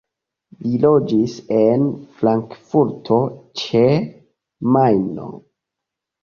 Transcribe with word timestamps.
Li 0.67 0.79
loĝis 0.85 1.35
en 1.57 1.85
Frankfurto 2.21 3.19
ĉe 3.63 3.83
Majno. 4.79 5.29